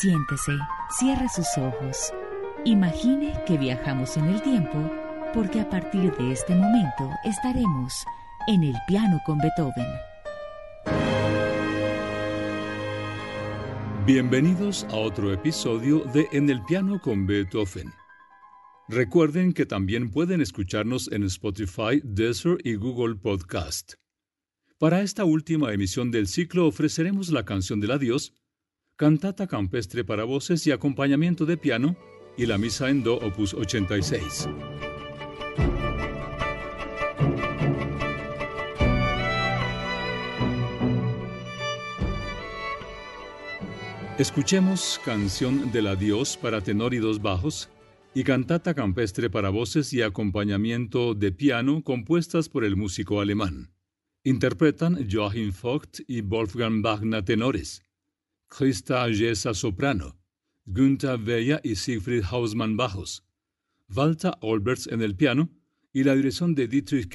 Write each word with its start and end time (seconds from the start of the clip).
Siéntese, 0.00 0.56
cierre 0.90 1.26
sus 1.28 1.48
ojos. 1.58 2.12
Imagine 2.64 3.34
que 3.44 3.58
viajamos 3.58 4.16
en 4.16 4.26
el 4.26 4.40
tiempo 4.42 4.78
porque 5.34 5.58
a 5.58 5.68
partir 5.68 6.14
de 6.16 6.30
este 6.30 6.54
momento 6.54 7.10
estaremos 7.24 8.04
en 8.46 8.62
el 8.62 8.76
piano 8.86 9.20
con 9.26 9.38
Beethoven. 9.38 9.88
Bienvenidos 14.06 14.84
a 14.90 14.94
otro 14.98 15.32
episodio 15.32 16.04
de 16.14 16.28
En 16.30 16.48
el 16.48 16.64
piano 16.64 17.00
con 17.00 17.26
Beethoven. 17.26 17.92
Recuerden 18.88 19.52
que 19.52 19.66
también 19.66 20.12
pueden 20.12 20.40
escucharnos 20.40 21.10
en 21.10 21.24
Spotify, 21.24 22.00
Desert 22.04 22.60
y 22.64 22.76
Google 22.76 23.16
Podcast. 23.16 23.94
Para 24.78 25.00
esta 25.00 25.24
última 25.24 25.72
emisión 25.72 26.12
del 26.12 26.28
ciclo 26.28 26.68
ofreceremos 26.68 27.30
la 27.30 27.44
canción 27.44 27.80
del 27.80 27.90
adiós 27.90 28.32
cantata 28.98 29.46
campestre 29.46 30.02
para 30.02 30.24
voces 30.24 30.66
y 30.66 30.72
acompañamiento 30.72 31.46
de 31.46 31.56
piano, 31.56 31.96
y 32.36 32.46
la 32.46 32.58
misa 32.58 32.90
en 32.90 33.04
do 33.04 33.14
opus 33.14 33.54
86. 33.54 34.48
Escuchemos 44.18 45.00
Canción 45.04 45.70
del 45.70 45.86
Adiós 45.86 46.36
para 46.36 46.60
tenor 46.60 46.92
y 46.92 46.98
dos 46.98 47.22
bajos 47.22 47.68
y 48.14 48.24
Cantata 48.24 48.74
campestre 48.74 49.30
para 49.30 49.50
voces 49.50 49.92
y 49.92 50.02
acompañamiento 50.02 51.14
de 51.14 51.30
piano 51.30 51.84
compuestas 51.84 52.48
por 52.48 52.64
el 52.64 52.74
músico 52.74 53.20
alemán. 53.20 53.70
Interpretan 54.24 55.08
Joachim 55.08 55.52
Vogt 55.62 56.00
y 56.08 56.22
Wolfgang 56.22 56.82
Wagner 56.82 57.24
tenores. 57.24 57.87
Christa 58.48 59.06
Jesa 59.12 59.54
soprano, 59.54 60.16
Günther 60.66 61.18
Weyer 61.20 61.60
y 61.62 61.76
Siegfried 61.76 62.24
Hausmann 62.24 62.76
bajos, 62.76 63.22
Walter 63.94 64.32
Olberts 64.40 64.86
en 64.86 65.02
el 65.02 65.14
piano 65.14 65.50
y 65.92 66.04
la 66.04 66.14
dirección 66.14 66.54
de 66.54 66.66
Dietrich 66.66 67.08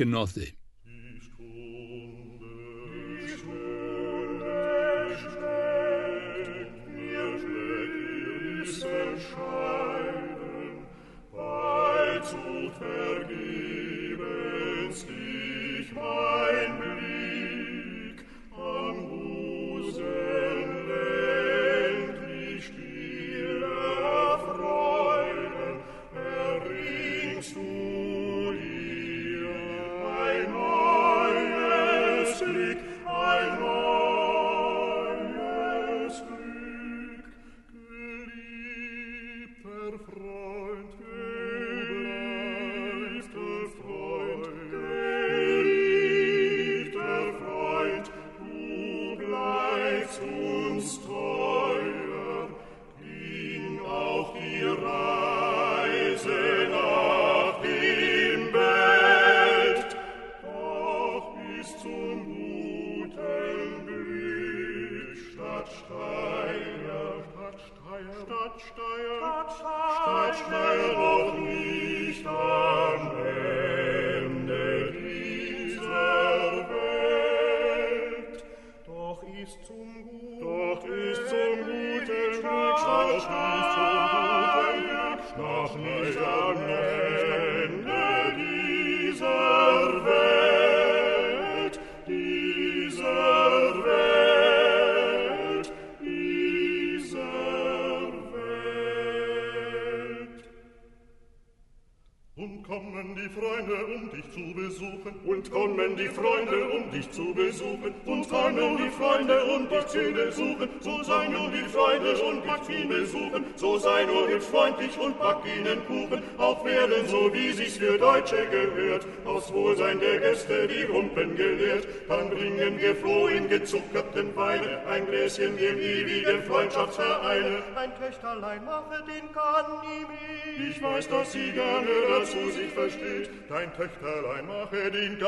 Kenoce. 105.03 105.25
Und 105.25 105.51
kommen 105.51 105.95
die 105.95 106.07
Freunde, 106.07 106.69
um 106.69 106.91
dich 106.91 107.11
zu 107.11 107.33
besuchen. 107.33 107.93
Und 108.05 108.29
kommen 108.29 108.77
die 108.77 108.89
Freunde, 108.89 109.43
um 109.45 109.69
dich 109.69 109.87
zu 109.87 110.11
besuchen. 110.13 110.69
So 110.79 111.03
sei 111.03 111.27
nur 111.27 111.49
die 111.51 111.69
Freunde 111.69 112.13
und 112.23 112.43
dich 112.43 112.81
zu 112.81 112.87
besuchen. 112.87 113.45
So 113.55 113.77
sei 113.77 114.05
nur 114.05 114.27
hübsch 114.27 114.45
freundlich 114.45 114.97
und 114.99 115.19
back 115.19 115.37
ihnen 115.45 115.85
Kuchen. 115.87 116.23
Auch 116.37 116.63
werden, 116.65 117.07
so 117.07 117.33
wie 117.33 117.51
sich's 117.51 117.77
für 117.77 117.97
Deutsche 117.97 118.45
gehört, 118.47 119.05
aus 119.25 119.51
Wohlsein 119.53 119.99
der 119.99 120.19
Gäste 120.19 120.67
die 120.67 120.83
Rumpen 120.83 121.35
gelehrt. 121.35 121.87
Dann 122.07 122.29
bringen 122.29 122.79
wir 122.79 122.95
froh 122.95 123.27
in 123.27 123.49
gezuckerten 123.49 124.35
Weine 124.35 124.85
ein 124.87 125.05
Gläschen 125.07 125.57
dem 125.57 125.79
ewigen 125.79 126.43
Freundschaftsvereine. 126.43 127.63
Ein 127.75 127.91
Töchterlein 127.99 128.63
mache 128.65 129.03
den 129.03 129.31
Ganimi. 129.33 130.32
Ich 130.55 130.81
weiß, 130.81 131.07
dass 131.07 131.31
sie 131.31 131.51
gerne 131.51 131.89
dazu 132.07 132.51
sich 132.51 132.71
versteht. 132.73 133.29
Dein 133.49 133.73
Töchterlein 133.73 134.45
mache 134.45 134.91
den 134.91 135.13
ihn 135.13 135.19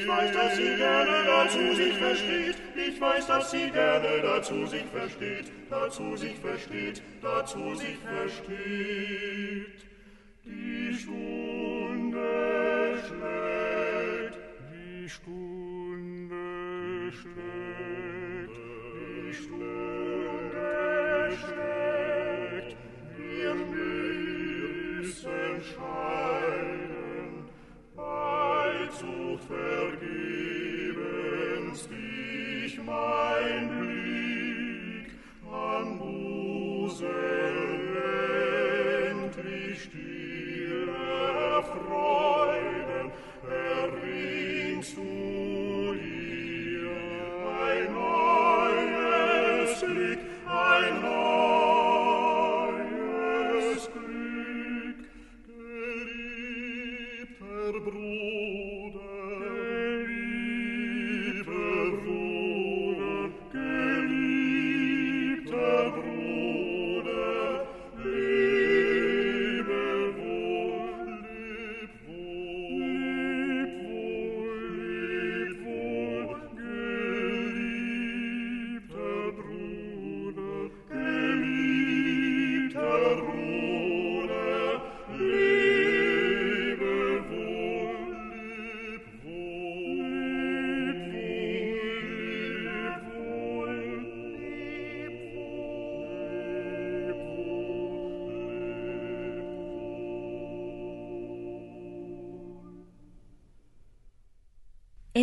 Ich 0.00 0.08
weiß, 0.08 0.32
dass 0.32 0.56
sie 0.56 0.76
gerne 0.76 1.24
dazu 1.24 1.74
sich 1.74 1.94
versteht. 1.94 2.56
Ich 2.74 3.00
weiß, 3.00 3.26
dass 3.28 3.50
sie 3.52 3.70
gerne 3.70 4.22
dazu 4.22 4.66
sich 4.66 4.84
versteht. 4.86 5.52
Dazu 5.70 6.16
sich 6.16 6.34
versteht. 6.36 7.02
Dazu 7.22 7.74
sich 7.76 7.98
versteht. 7.98 9.84
Die 10.44 10.94
Stunde 10.94 12.18
schlägt. 13.06 13.45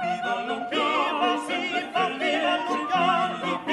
Viva 0.00 0.34
Lugano, 0.46 1.46
viva 1.46 2.08
Lugano, 2.08 2.18
viva 2.18 2.54
Lugano, 2.66 3.67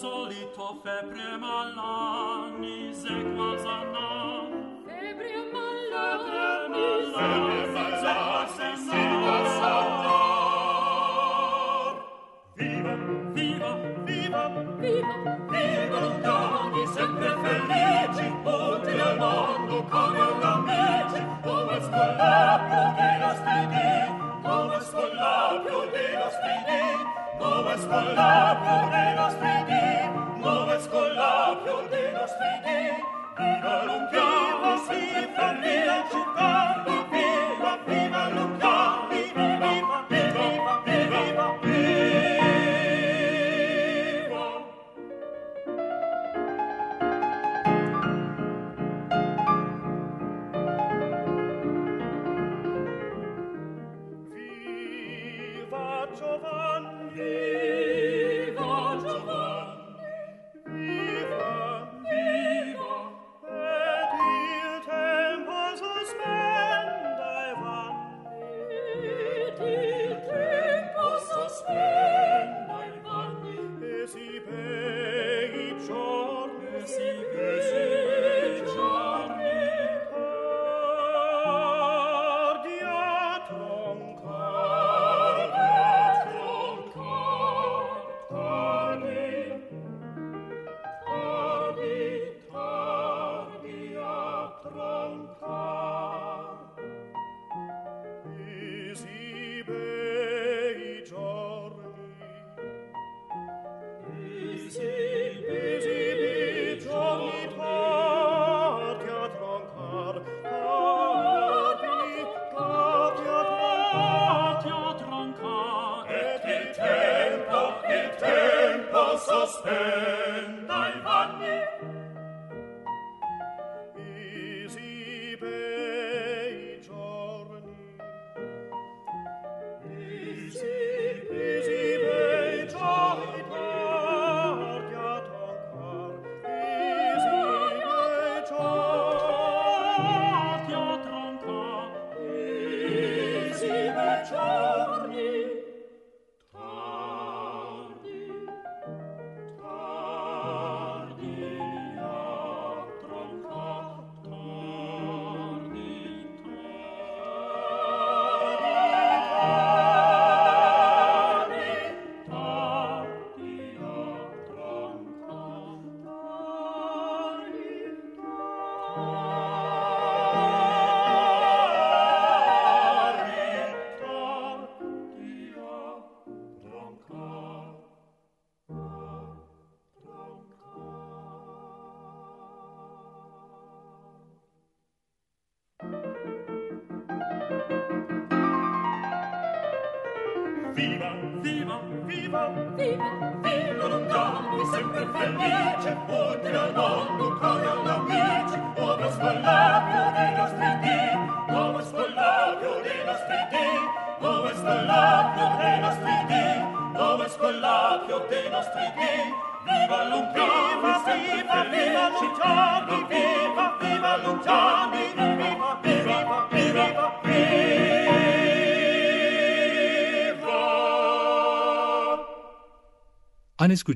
solito 0.00 0.66
febbre 0.82 1.36
malani 1.42 2.76
sequas 3.00 3.64
anna 3.76 4.08
febbre 4.86 5.40
malani 5.52 6.86
sequas 8.86 9.56
anna 9.72 10.18
viva 12.56 12.94
viva 13.36 13.72
viva. 14.06 14.42
Viva 14.80 15.36
viva 15.50 15.98
lontani 16.00 16.82
sempre 16.94 17.30
felici 17.42 18.26
oltre 18.44 19.14
mondo 19.20 19.84
come 19.92 20.20
un 20.32 20.42
amici. 20.54 21.20
Come 21.44 21.76
scollapio 21.86 22.82
dei 22.96 23.16
nostri 23.24 23.60
dì 23.72 23.90
come 24.48 24.80
scollapio 24.80 25.78
di 25.92 26.06
nostri 26.16 26.56
dì 26.66 27.19
noves 27.40 27.86
collabios 27.86 28.90
de 28.90 29.14
nostri 29.16 29.64
di, 29.66 30.40
noves 30.40 30.88
collabios 30.88 31.90
de 31.90 32.12
nostri 32.12 32.52
di, 32.64 32.80
in 33.42 33.64
alunchiamo 33.64 34.76
si 34.86 35.00
fermi. 35.34 36.29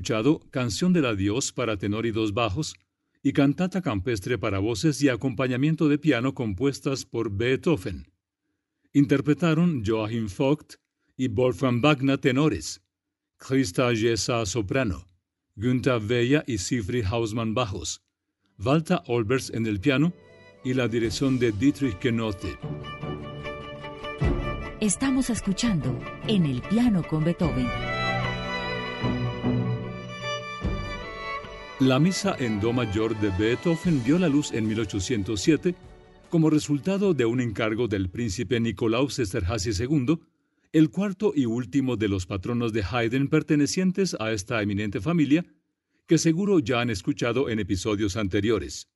escuchado 0.05 0.39
Canción 0.51 0.93
del 0.93 1.07
Adiós 1.07 1.51
para 1.51 1.77
tenor 1.77 2.05
y 2.05 2.11
dos 2.11 2.31
bajos 2.31 2.75
y 3.23 3.33
Cantata 3.33 3.81
Campestre 3.81 4.37
para 4.37 4.59
voces 4.59 5.01
y 5.01 5.09
acompañamiento 5.09 5.89
de 5.89 5.97
piano 5.97 6.35
compuestas 6.35 7.05
por 7.05 7.31
Beethoven. 7.31 8.05
Interpretaron 8.93 9.83
Joachim 9.83 10.27
Vogt 10.27 10.75
y 11.17 11.27
Wolfgang 11.27 11.81
Wagner 11.81 12.19
tenores, 12.19 12.83
Christa 13.37 13.95
Jessa 13.95 14.45
soprano, 14.45 15.07
Günther 15.55 15.99
Vella 15.99 16.43
y 16.45 16.59
Siegfried 16.59 17.05
Hausmann 17.05 17.55
bajos, 17.55 18.03
Walter 18.59 18.99
Olbers 19.07 19.49
en 19.49 19.65
el 19.65 19.79
piano 19.79 20.13
y 20.63 20.75
la 20.75 20.87
dirección 20.87 21.39
de 21.39 21.51
Dietrich 21.51 21.97
Kenote. 21.97 22.59
Estamos 24.81 25.31
escuchando 25.31 25.97
En 26.27 26.45
el 26.45 26.61
piano 26.61 27.01
con 27.09 27.23
Beethoven. 27.23 27.94
La 31.85 31.99
misa 31.99 32.35
en 32.39 32.59
Do 32.59 32.73
mayor 32.73 33.15
de 33.19 33.29
Beethoven 33.29 34.03
vio 34.03 34.17
la 34.17 34.27
luz 34.27 34.51
en 34.53 34.67
1807 34.67 35.75
como 36.31 36.49
resultado 36.49 37.13
de 37.13 37.25
un 37.25 37.39
encargo 37.39 37.87
del 37.87 38.09
príncipe 38.09 38.59
Nicolaus 38.59 39.19
Esterházy 39.19 39.69
II, 39.83 40.17
el 40.73 40.89
cuarto 40.89 41.31
y 41.35 41.45
último 41.45 41.95
de 41.95 42.07
los 42.07 42.25
patronos 42.25 42.73
de 42.73 42.81
Haydn 42.81 43.27
pertenecientes 43.27 44.17
a 44.19 44.31
esta 44.31 44.63
eminente 44.63 44.99
familia, 44.99 45.45
que 46.07 46.17
seguro 46.17 46.57
ya 46.57 46.81
han 46.81 46.89
escuchado 46.89 47.49
en 47.49 47.59
episodios 47.59 48.17
anteriores. 48.17 48.89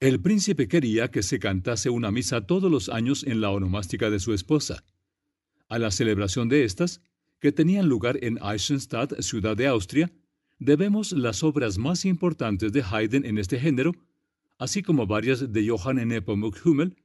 El 0.00 0.20
príncipe 0.20 0.66
quería 0.66 1.12
que 1.12 1.22
se 1.22 1.38
cantase 1.38 1.88
una 1.88 2.10
misa 2.10 2.48
todos 2.48 2.68
los 2.68 2.88
años 2.88 3.22
en 3.22 3.40
la 3.40 3.50
onomástica 3.50 4.10
de 4.10 4.18
su 4.18 4.34
esposa. 4.34 4.82
A 5.68 5.78
la 5.78 5.92
celebración 5.92 6.48
de 6.48 6.64
estas, 6.64 7.00
que 7.38 7.52
tenían 7.52 7.88
lugar 7.88 8.18
en 8.22 8.40
Eisenstadt, 8.42 9.20
ciudad 9.20 9.56
de 9.56 9.68
Austria, 9.68 10.10
debemos 10.58 11.12
las 11.12 11.42
obras 11.42 11.78
más 11.78 12.04
importantes 12.04 12.72
de 12.72 12.82
Haydn 12.82 13.24
en 13.24 13.38
este 13.38 13.58
género, 13.58 13.92
así 14.58 14.82
como 14.82 15.06
varias 15.06 15.52
de 15.52 15.68
Johann 15.68 16.06
Nepomuk 16.08 16.56
Hummel, 16.64 16.96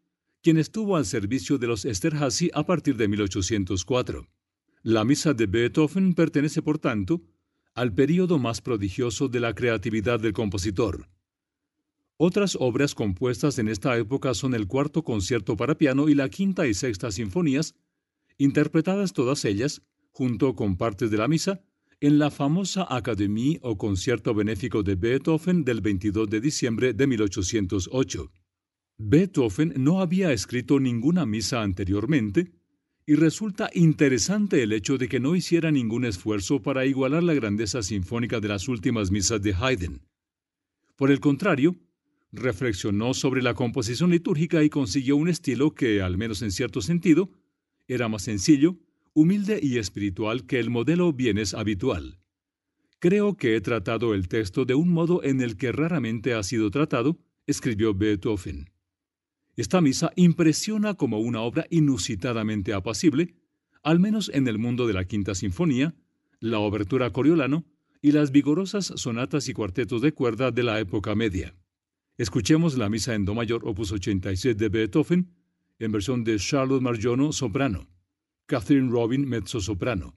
quien 0.42 0.58
estuvo 0.58 0.96
al 0.96 1.06
servicio 1.06 1.58
de 1.58 1.68
los 1.68 1.86
Esterházy 1.86 2.50
a 2.54 2.66
partir 2.66 2.96
de 2.96 3.08
1804. 3.08 4.28
La 4.84 5.04
misa 5.04 5.34
de 5.34 5.46
Beethoven 5.46 6.14
pertenece, 6.14 6.62
por 6.62 6.80
tanto, 6.80 7.22
al 7.74 7.94
período 7.94 8.40
más 8.40 8.62
prodigioso 8.62 9.28
de 9.28 9.40
la 9.40 9.54
creatividad 9.54 10.20
del 10.20 10.34
compositor. 10.34 11.10
Otras 12.18 12.58
obras 12.60 12.96
compuestas 12.96 13.60
en 13.60 13.70
esta 13.70 13.98
época 13.98 14.34
son 14.34 14.54
el 14.54 14.68
cuarto 14.68 15.04
concierto 15.04 15.56
para 15.56 15.78
piano 15.78 16.10
y 16.10 16.16
la 16.16 16.30
quinta 16.30 16.68
y 16.68 16.74
sexta 16.74 17.12
sinfonías, 17.12 17.76
interpretadas 18.38 19.14
todas 19.14 19.46
ellas, 19.46 19.82
junto 20.12 20.56
con 20.56 20.76
partes 20.76 21.12
de 21.12 21.18
la 21.18 21.28
misa, 21.28 21.62
en 22.02 22.18
la 22.18 22.32
famosa 22.32 22.88
Académie 22.90 23.60
o 23.62 23.78
concierto 23.78 24.34
benéfico 24.34 24.84
de 24.84 24.96
Beethoven 24.96 25.66
del 25.66 25.82
22 25.82 26.30
de 26.30 26.40
diciembre 26.40 26.94
de 26.94 27.08
1808. 27.08 28.32
Beethoven 28.98 29.74
no 29.78 30.00
había 30.00 30.32
escrito 30.32 30.80
ninguna 30.80 31.26
misa 31.26 31.62
anteriormente, 31.62 32.54
y 33.06 33.16
resulta 33.16 33.72
interesante 33.74 34.62
el 34.62 34.72
hecho 34.72 35.00
de 35.00 35.10
que 35.10 35.20
no 35.20 35.36
hiciera 35.36 35.72
ningún 35.72 36.06
esfuerzo 36.06 36.62
para 36.62 36.86
igualar 36.86 37.24
la 37.24 37.34
grandeza 37.34 37.82
sinfónica 37.82 38.40
de 38.40 38.50
las 38.50 38.68
últimas 38.68 39.10
misas 39.10 39.42
de 39.42 39.56
Haydn. 39.56 40.02
Por 40.96 41.10
el 41.10 41.20
contrario, 41.20 41.76
reflexionó 42.32 43.16
sobre 43.16 43.42
la 43.42 43.56
composición 43.56 44.12
litúrgica 44.12 44.64
y 44.64 44.70
consiguió 44.70 45.16
un 45.16 45.28
estilo 45.28 45.74
que, 45.74 46.04
al 46.04 46.18
menos 46.18 46.44
en 46.44 46.52
cierto 46.52 46.82
sentido, 46.82 47.32
era 47.88 48.08
más 48.10 48.22
sencillo, 48.22 48.78
humilde 49.20 49.60
y 49.62 49.80
espiritual 49.80 50.46
que 50.46 50.60
el 50.60 50.70
modelo 50.70 51.12
bienes 51.12 51.54
habitual. 51.54 52.20
Creo 53.00 53.36
que 53.36 53.58
he 53.58 53.62
tratado 53.62 54.14
el 54.14 54.30
texto 54.30 54.64
de 54.64 54.76
un 54.76 54.94
modo 54.94 55.22
en 55.26 55.42
el 55.42 55.58
que 55.58 55.74
raramente 55.74 56.34
ha 56.34 56.42
sido 56.42 56.72
tratado, 56.72 57.20
escribió 57.46 57.94
Beethoven. 57.94 58.70
Esta 59.58 59.82
misa 59.82 60.14
impresiona 60.16 60.94
como 60.94 61.20
una 61.20 61.42
obra 61.42 61.66
inusitadamente 61.70 62.74
apacible, 62.74 63.36
al 63.84 64.00
menos 64.00 64.32
en 64.34 64.48
el 64.48 64.58
mundo 64.58 64.88
de 64.88 64.94
la 64.94 65.04
Quinta 65.04 65.36
Sinfonía, 65.36 65.96
la 66.40 66.60
obertura 66.60 67.12
Coriolano 67.12 67.66
y 68.02 68.14
las 68.14 68.32
vigorosas 68.32 68.94
sonatas 68.96 69.50
y 69.50 69.54
cuartetos 69.54 70.02
de 70.02 70.14
cuerda 70.14 70.52
de 70.52 70.64
la 70.64 70.80
época 70.80 71.14
media. 71.14 71.58
Escuchemos 72.18 72.78
la 72.78 72.88
misa 72.88 73.16
en 73.16 73.26
Do 73.26 73.36
mayor 73.36 73.68
opus 73.68 73.92
87 73.92 74.58
de 74.58 74.70
Beethoven, 74.70 75.36
en 75.78 75.92
versión 75.92 76.24
de 76.24 76.38
Charlotte 76.38 76.82
Marjono, 76.82 77.34
soprano, 77.34 77.90
Catherine 78.50 78.90
Robin, 78.90 79.28
mezzo-soprano, 79.30 80.16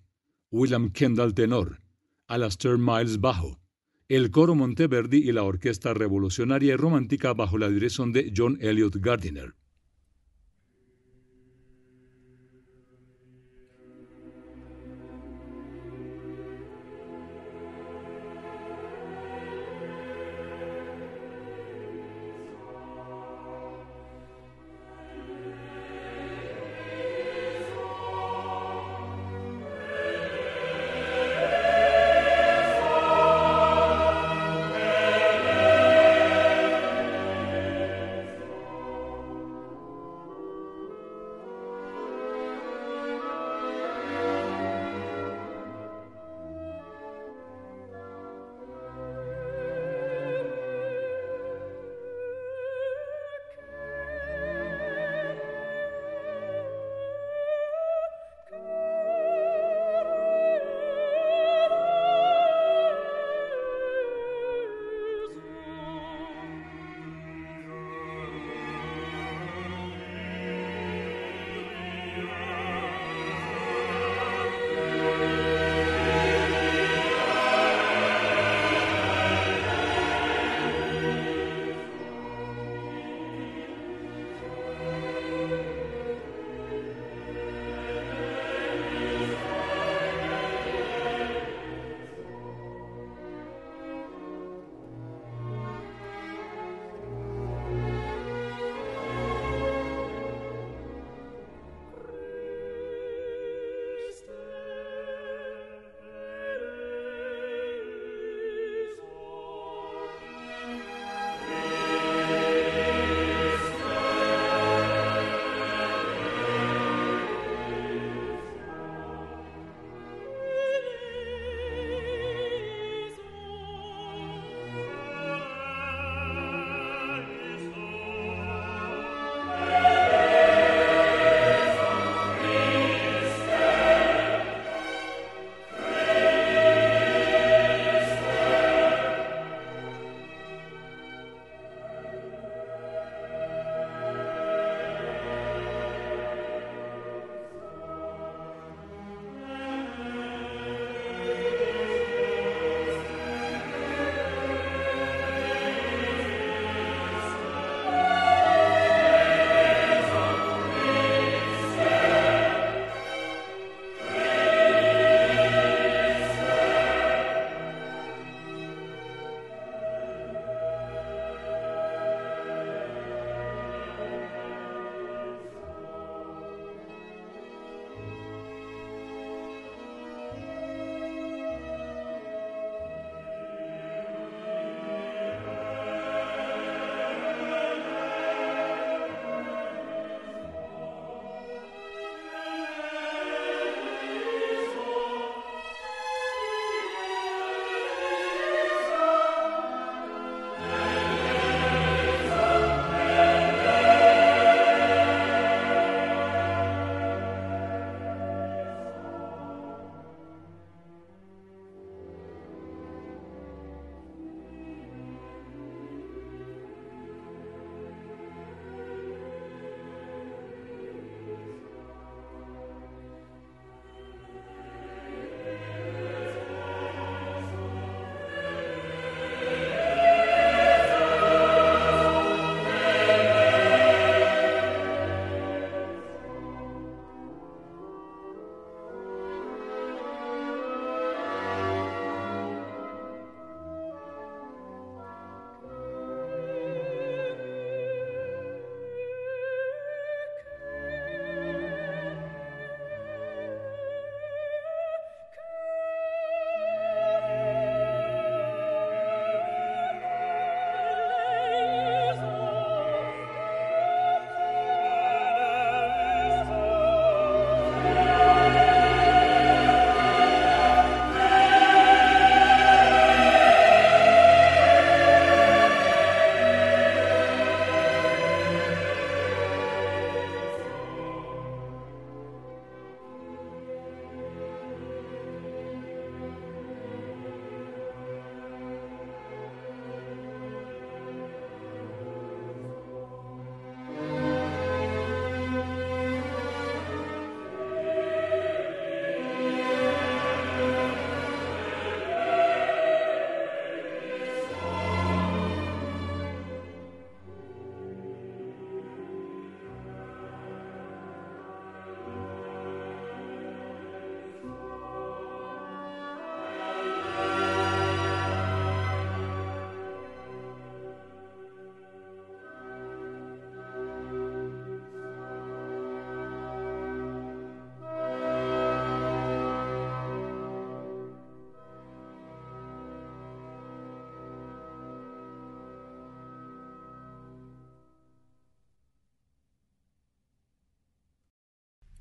William 0.51 0.91
Kendall, 0.91 1.35
tenor, 1.35 1.83
Alastair 2.29 2.79
Miles, 2.79 3.21
bajo, 3.21 3.61
el 4.09 4.31
coro 4.31 4.55
Monteverdi 4.55 5.19
y 5.19 5.33
la 5.33 5.43
orquesta 5.43 5.93
revolucionaria 5.93 6.73
y 6.73 6.77
romántica 6.77 7.35
bajo 7.35 7.59
la 7.59 7.69
dirección 7.69 8.11
de 8.11 8.33
John 8.35 8.57
Elliott 8.63 8.97
Gardiner. 8.97 9.53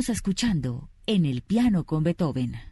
Estamos 0.00 0.16
escuchando 0.16 0.88
en 1.04 1.26
el 1.26 1.42
piano 1.42 1.84
con 1.84 2.02
Beethoven. 2.02 2.69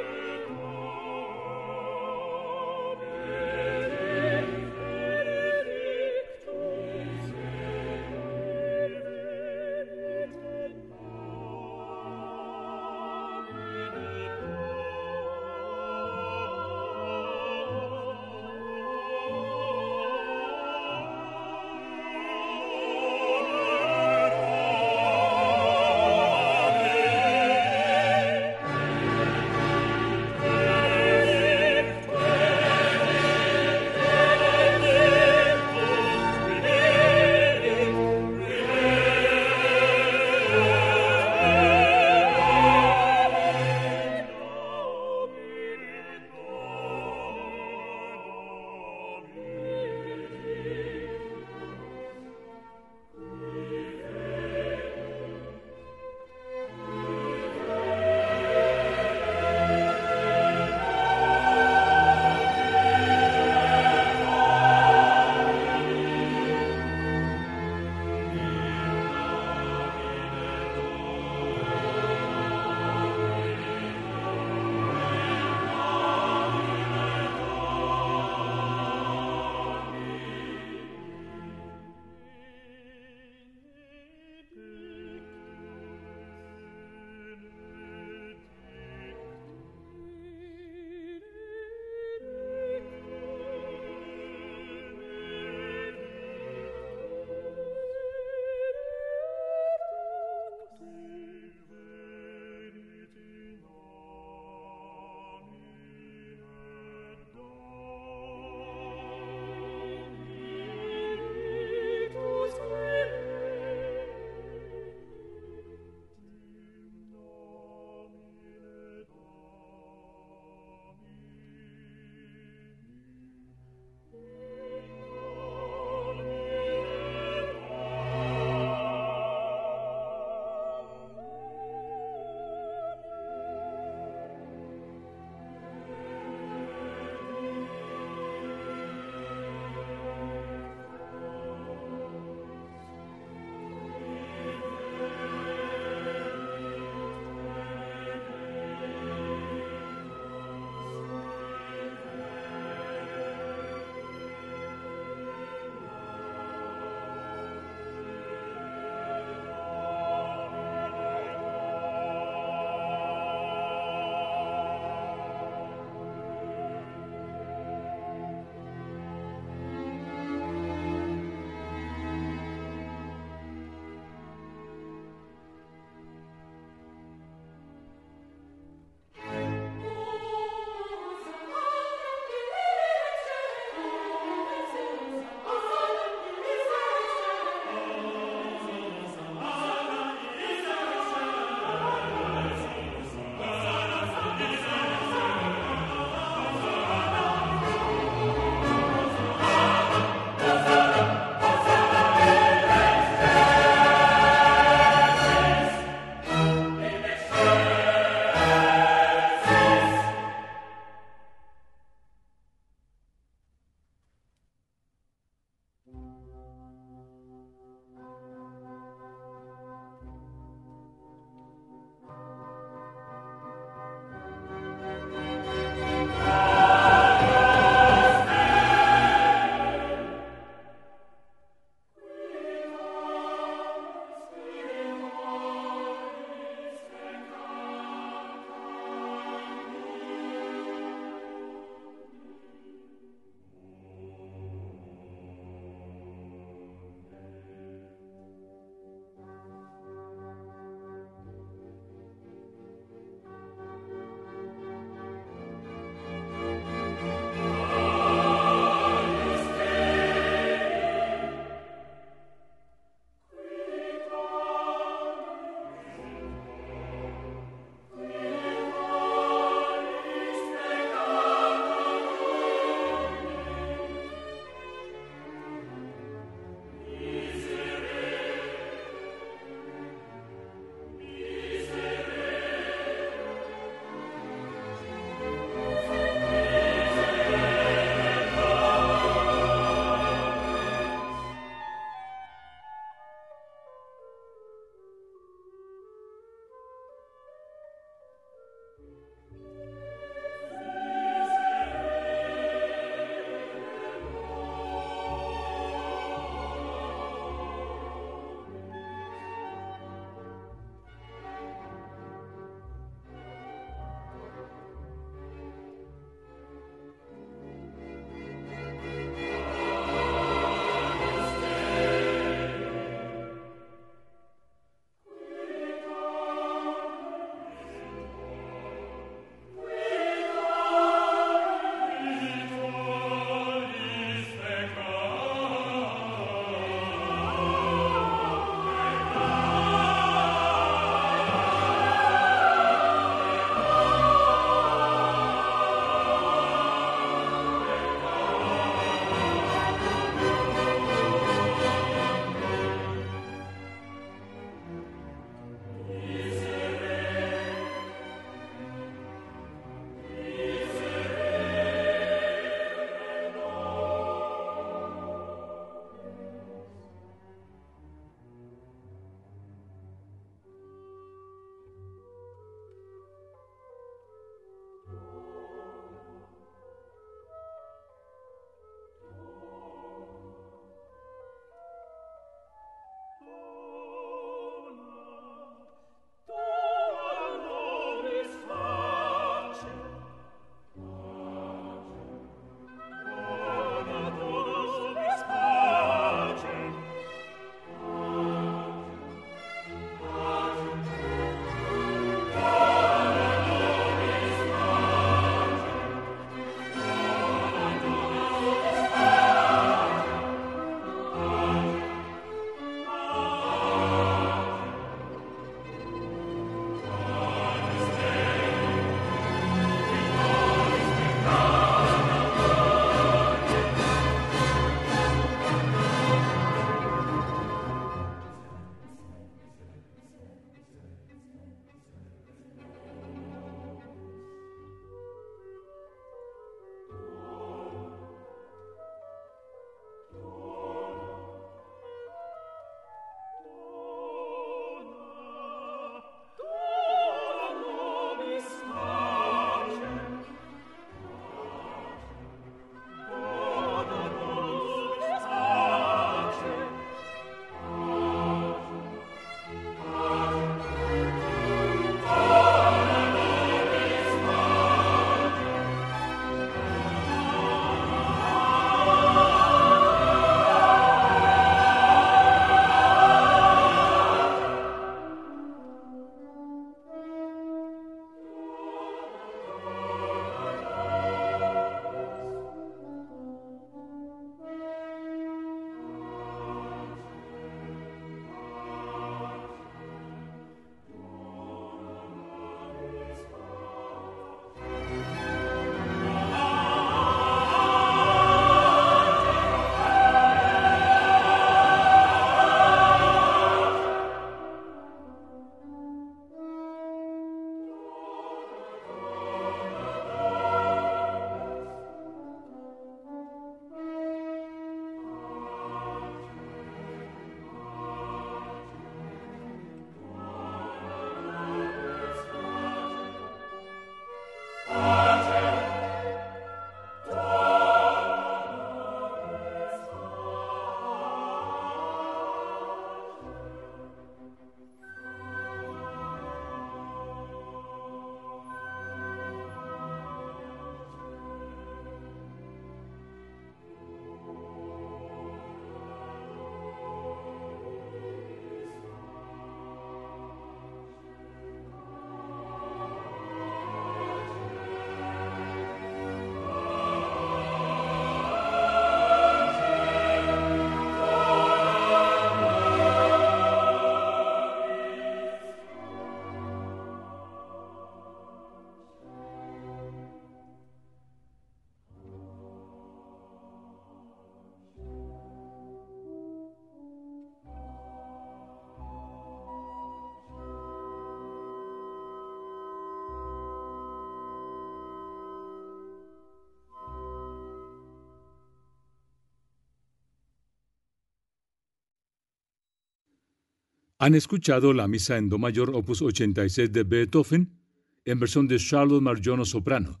Han 594.02 594.14
escuchado 594.14 594.72
la 594.72 594.88
misa 594.88 595.18
en 595.18 595.28
Do 595.28 595.36
mayor 595.36 595.72
opus 595.74 596.00
86 596.00 596.72
de 596.72 596.84
Beethoven 596.84 597.60
en 598.06 598.18
versión 598.18 598.48
de 598.48 598.56
Charlotte 598.58 599.02
Marjono 599.02 599.44
soprano, 599.44 600.00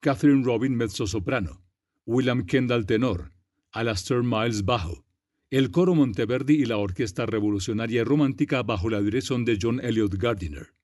Catherine 0.00 0.42
Robin 0.44 0.74
mezzo 0.74 1.06
soprano, 1.06 1.62
William 2.06 2.44
Kendall 2.44 2.86
tenor, 2.86 3.30
Alastair 3.70 4.24
Miles 4.24 4.64
bajo, 4.64 5.04
el 5.48 5.70
coro 5.70 5.94
Monteverdi 5.94 6.54
y 6.54 6.64
la 6.64 6.78
Orquesta 6.78 7.24
Revolucionaria 7.24 8.02
Romántica 8.02 8.64
bajo 8.64 8.90
la 8.90 9.00
dirección 9.00 9.44
de 9.44 9.56
John 9.62 9.78
Elliott 9.78 10.16
Gardiner. 10.16 10.74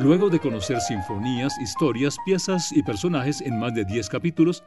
Luego 0.00 0.30
de 0.30 0.38
conocer 0.38 0.80
sinfonías, 0.80 1.52
historias, 1.60 2.16
piezas 2.24 2.72
y 2.72 2.82
personajes 2.82 3.42
en 3.42 3.58
más 3.60 3.74
de 3.74 3.84
10 3.84 4.08
capítulos, 4.08 4.64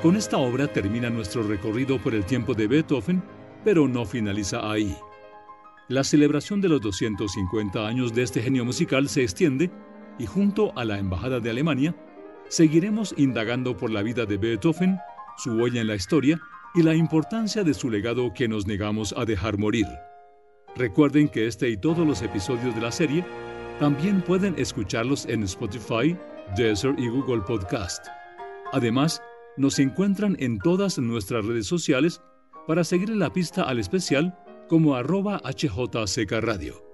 con 0.00 0.16
esta 0.16 0.38
obra 0.38 0.66
termina 0.66 1.10
nuestro 1.10 1.42
recorrido 1.42 1.98
por 1.98 2.14
el 2.14 2.24
tiempo 2.24 2.54
de 2.54 2.68
Beethoven, 2.68 3.22
pero 3.64 3.86
no 3.86 4.06
finaliza 4.06 4.70
ahí. 4.72 4.96
La 5.88 6.02
celebración 6.02 6.62
de 6.62 6.70
los 6.70 6.80
250 6.80 7.86
años 7.86 8.14
de 8.14 8.22
este 8.22 8.40
genio 8.40 8.64
musical 8.64 9.10
se 9.10 9.22
extiende 9.22 9.70
y 10.18 10.24
junto 10.24 10.72
a 10.74 10.86
la 10.86 10.98
Embajada 10.98 11.38
de 11.38 11.50
Alemania 11.50 11.94
seguiremos 12.48 13.14
indagando 13.18 13.76
por 13.76 13.90
la 13.90 14.02
vida 14.02 14.24
de 14.24 14.38
Beethoven, 14.38 14.98
su 15.36 15.52
huella 15.52 15.82
en 15.82 15.88
la 15.88 15.96
historia 15.96 16.40
y 16.74 16.82
la 16.82 16.94
importancia 16.94 17.62
de 17.62 17.74
su 17.74 17.90
legado 17.90 18.32
que 18.32 18.48
nos 18.48 18.66
negamos 18.66 19.14
a 19.18 19.26
dejar 19.26 19.58
morir. 19.58 19.86
Recuerden 20.76 21.28
que 21.28 21.46
este 21.46 21.68
y 21.68 21.76
todos 21.76 22.06
los 22.06 22.22
episodios 22.22 22.74
de 22.74 22.80
la 22.80 22.90
serie 22.90 23.22
también 23.78 24.22
pueden 24.22 24.54
escucharlos 24.58 25.26
en 25.26 25.42
Spotify, 25.44 26.16
Deezer 26.56 26.94
y 26.98 27.08
Google 27.08 27.42
Podcast. 27.42 28.06
Además, 28.72 29.22
nos 29.56 29.78
encuentran 29.78 30.36
en 30.38 30.58
todas 30.58 30.98
nuestras 30.98 31.44
redes 31.44 31.66
sociales 31.66 32.22
para 32.66 32.84
seguir 32.84 33.10
la 33.10 33.32
pista 33.32 33.62
al 33.62 33.78
especial 33.78 34.36
como 34.68 34.94
arroba 34.94 35.40
Radio. 36.40 36.91